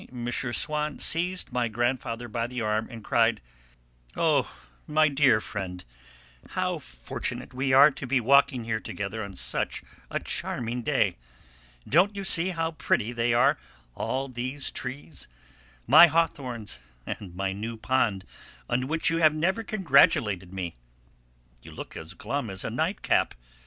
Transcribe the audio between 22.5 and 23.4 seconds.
a night cap.